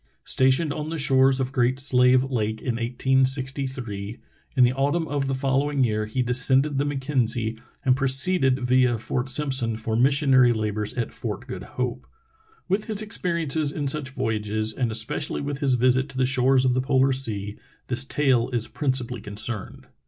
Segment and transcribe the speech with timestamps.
[0.25, 4.17] Stationed on the shores of Great Slave Lake in 1863,
[4.55, 9.29] in the autumn of the following year he descended the Mackenzie and proceeded via Fort
[9.29, 12.07] Simpson for mis sionary labors at Fort Good Hope.
[12.67, 16.65] With his experi ences in such voyages, and especially with his visit to the shores
[16.65, 19.83] of the polar sea, this tale is principally con cerned.